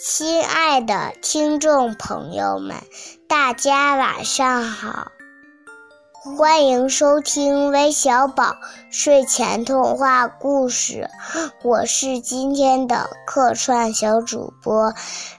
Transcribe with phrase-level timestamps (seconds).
[0.00, 2.76] 亲爱的听众朋友们，
[3.28, 5.10] 大家晚上好！
[6.36, 8.54] 欢迎收听微小宝
[8.92, 11.10] 睡前童话故事，
[11.64, 14.94] 我是今天的客串小主播，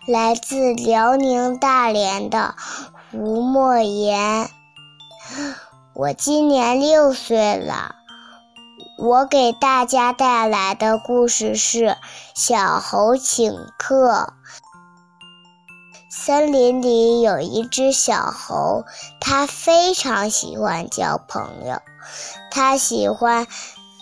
[0.06, 2.55] 来自辽宁大连的
[3.14, 4.50] 吴莫言。
[5.94, 7.96] 我今年六岁了。
[9.02, 11.86] 我给大家带来的故事是
[12.36, 14.12] 《小猴请客》。
[16.12, 18.84] 森林里有一只小猴，
[19.21, 21.82] 它非常喜欢交朋友，
[22.52, 23.48] 它喜欢，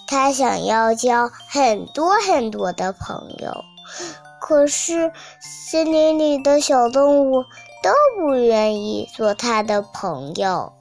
[0.08, 3.64] 它想要交很多很多的朋友。
[4.42, 7.44] 可是森林里的小动物
[7.84, 10.74] 都不愿意做它的朋友。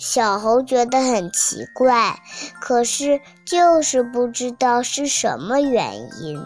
[0.00, 2.18] 小猴觉得很奇怪，
[2.58, 6.42] 可是就是不知道是什么原因。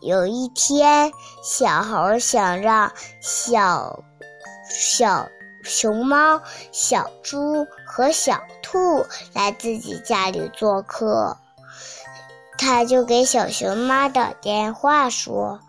[0.00, 1.12] 有一天，
[1.44, 4.02] 小猴想让小
[4.68, 5.28] 小
[5.62, 6.42] 熊猫、
[6.72, 11.36] 小猪和小兔来自己家里做客，
[12.58, 15.60] 他就给小熊猫打电话说：“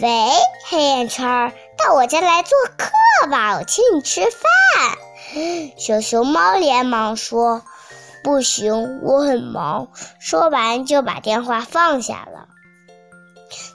[0.00, 0.30] 喂，
[0.70, 2.90] 黑眼圈，到我家来做客。”
[3.22, 4.98] 爸爸，我请你吃饭。
[5.78, 7.62] 小熊猫连忙说
[8.24, 12.48] ：“不行，我很忙。”说完就把电话放下了。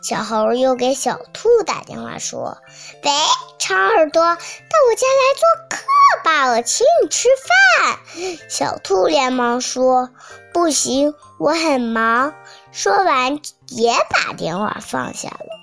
[0.02, 2.58] 小猴又给小兔打电话说
[3.04, 3.12] ：“喂，
[3.58, 5.78] 长耳朵，到我家来做客
[6.26, 8.00] 吧，我请你吃饭。”
[8.50, 10.10] 小兔连忙说
[10.52, 12.34] ：“不行，我很忙。”
[12.74, 13.40] 说完
[13.70, 15.57] 也把电话放下了。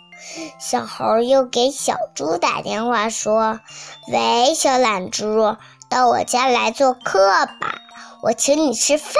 [0.58, 3.60] 小猴又给小猪打电话说
[4.12, 5.56] ：“喂，小懒猪，
[5.88, 7.78] 到我家来做客吧，
[8.22, 9.14] 我请你吃饭。”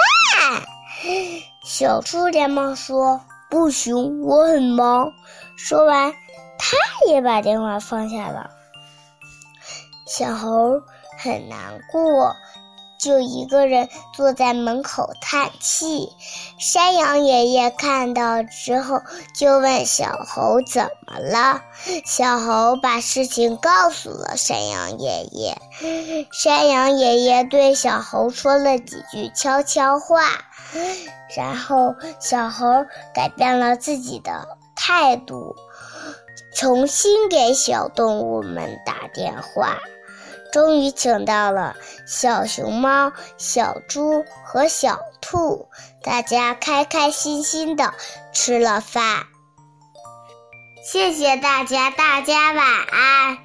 [1.63, 5.11] 小猪连忙说：“不行，我很忙。”
[5.57, 6.13] 说完，
[6.57, 8.49] 他也把电话放下了。
[10.07, 10.81] 小猴
[11.17, 12.35] 很难过。
[13.05, 16.09] 就一个人坐在门口叹气。
[16.57, 18.99] 山羊爷爷看到之后，
[19.35, 21.61] 就问小猴怎么了。
[22.03, 25.55] 小猴把事情告诉了山羊爷爷。
[26.31, 30.23] 山羊爷爷对小猴说了几句悄悄话，
[31.37, 32.65] 然后小猴
[33.13, 35.55] 改变了自己的态度，
[36.55, 39.77] 重新给小动物们打电话。
[40.55, 41.75] 终于请到了
[42.07, 45.67] 小熊猫、小猪和小兔，
[46.01, 47.93] 大家开开心心的
[48.31, 49.25] 吃了饭。
[50.81, 53.37] 谢谢大家，大家晚安。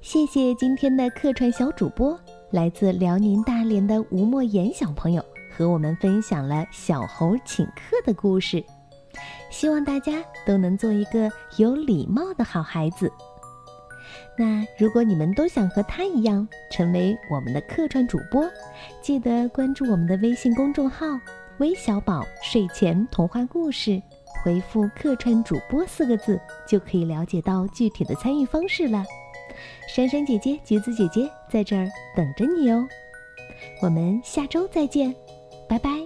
[0.00, 2.18] 谢谢今天的客串小主播，
[2.50, 5.22] 来自辽宁大连的吴莫言小朋友，
[5.54, 8.64] 和我们分享了小猴请客的故事。
[9.50, 13.10] 希望大家都能做一个有礼貌的好孩子。
[14.38, 18.46] 那如果你们都想和他一样成为我们的客串主播，
[19.00, 21.06] 记得关注我们的微信公众号
[21.58, 24.00] “微小宝睡前童话故事”，
[24.44, 29.02] 回复“客串主播”四个字，就可以了解到具体的参与方式了。
[29.88, 32.86] 珊珊姐姐、橘子姐姐在这儿等着你哦。
[33.80, 35.14] 我们下周再见，
[35.66, 36.05] 拜拜。